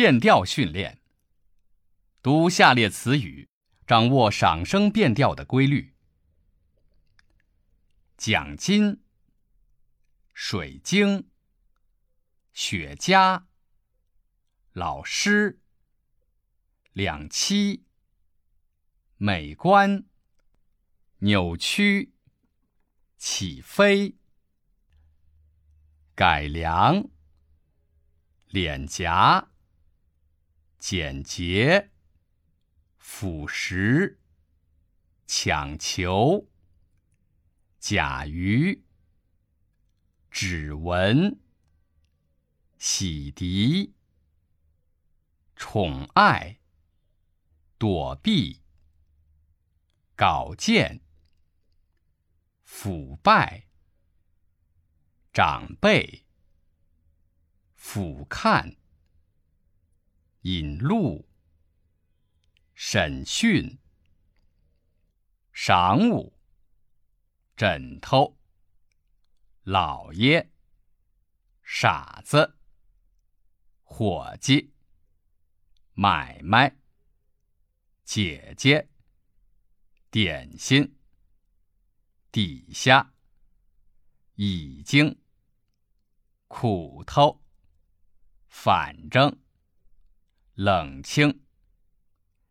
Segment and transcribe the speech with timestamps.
[0.00, 1.02] 变调训练。
[2.22, 3.50] 读下列词语，
[3.86, 5.92] 掌握赏声变调的规律：
[8.16, 9.02] 奖金、
[10.32, 11.28] 水晶、
[12.54, 13.42] 雪茄、
[14.72, 15.60] 老师、
[16.94, 17.82] 两栖、
[19.18, 20.06] 美观、
[21.18, 22.14] 扭曲、
[23.18, 24.16] 起飞。
[26.14, 27.10] 改良、
[28.46, 29.49] 脸颊、
[30.80, 31.90] 简洁、
[32.96, 34.16] 腐蚀、
[35.26, 36.48] 抢球、
[37.78, 38.82] 甲鱼、
[40.30, 41.38] 指纹、
[42.78, 43.92] 洗涤、
[45.54, 46.58] 宠爱、
[47.76, 48.62] 躲避、
[50.16, 51.02] 稿件、
[52.64, 53.66] 腐败。
[55.32, 56.24] 长辈，
[57.76, 58.79] 俯瞰，
[60.42, 61.28] 引路，
[62.74, 63.78] 审讯，
[65.54, 66.32] 晌午，
[67.56, 68.38] 枕头，
[69.62, 70.50] 老爷，
[71.62, 72.58] 傻子，
[73.82, 74.72] 伙计，
[75.92, 76.76] 买卖，
[78.04, 78.88] 姐姐，
[80.10, 80.96] 点心，
[82.32, 83.12] 底下。
[84.42, 85.20] 已经，
[86.48, 87.42] 苦头，
[88.48, 89.38] 反正，
[90.62, 91.40] 冷清，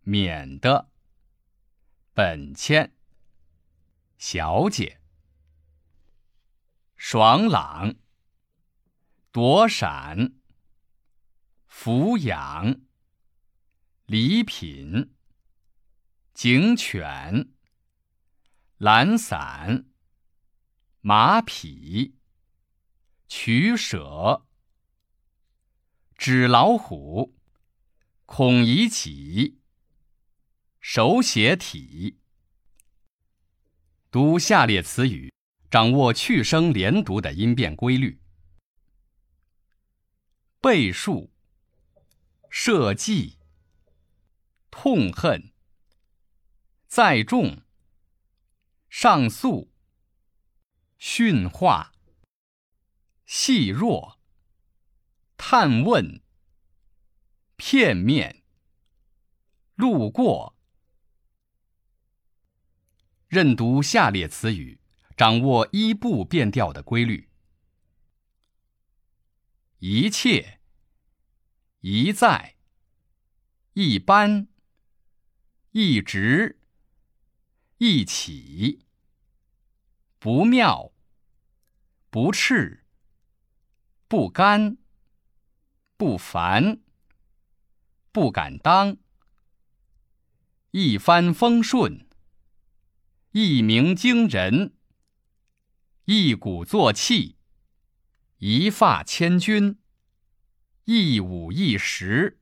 [0.00, 0.90] 免得，
[2.12, 2.96] 本钱，
[4.18, 5.00] 小姐，
[6.96, 7.94] 爽朗，
[9.30, 10.32] 躲闪，
[11.70, 12.80] 抚养，
[14.06, 15.14] 礼品，
[16.34, 17.52] 警犬，
[18.78, 19.86] 懒散。
[21.02, 22.16] 马匹，
[23.28, 24.44] 取舍，
[26.16, 27.38] 纸老虎，
[28.24, 29.60] 孔乙己，
[30.80, 32.18] 手写体。
[34.10, 35.32] 读下列词语，
[35.70, 38.20] 掌握去声连读的音变规律：
[40.60, 41.32] 倍数、
[42.48, 43.38] 设计、
[44.70, 45.52] 痛恨、
[46.86, 47.62] 载重、
[48.88, 49.70] 上诉。
[51.04, 51.92] 训话、
[53.26, 54.20] 细弱、
[55.36, 56.21] 探问、
[57.64, 58.42] 片面、
[59.76, 60.58] 路过。
[63.28, 64.80] 认读下列词语，
[65.16, 67.30] 掌握一步变调的规律：
[69.78, 70.58] 一切、
[71.82, 72.56] 一再、
[73.74, 74.48] 一般、
[75.70, 76.58] 一直、
[77.78, 78.84] 一起、
[80.18, 80.92] 不妙。
[82.10, 82.84] 不赤，
[84.08, 84.76] 不甘，
[85.96, 86.82] 不烦，
[88.12, 88.98] 不敢当。
[90.72, 92.06] 一帆风顺，
[93.30, 94.74] 一鸣惊人，
[96.04, 97.36] 一鼓作气，
[98.36, 99.78] 一发千钧，
[100.84, 102.38] 一五一十，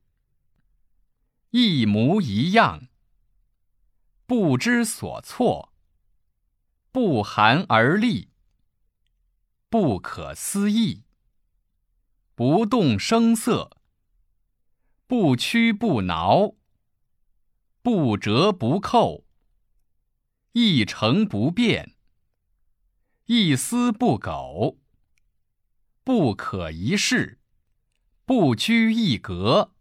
[1.51, 2.89] 一模一样，
[4.27, 5.73] 不知所措，
[6.91, 8.31] 不寒而栗。
[9.69, 11.05] 不可思议，
[12.35, 13.80] 不动声色，
[15.11, 16.55] 不屈不挠，
[17.83, 19.25] 不折不扣，
[20.53, 21.97] 一成不变，
[23.25, 24.79] 一丝不苟，
[26.05, 27.41] 不可一世，
[28.25, 29.75] 不拘一格。